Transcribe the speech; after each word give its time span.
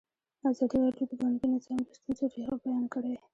ازادي 0.51 0.77
راډیو 0.83 1.05
د 1.09 1.13
بانکي 1.21 1.47
نظام 1.53 1.79
د 1.83 1.89
ستونزو 1.97 2.25
رېښه 2.33 2.55
بیان 2.63 2.83
کړې. 2.93 3.13